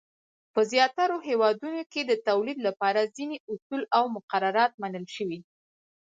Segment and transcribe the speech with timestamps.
[0.53, 5.39] په زیاترو هېوادونو کې د تولید لپاره ځینې اصول او مقررات منل شوي.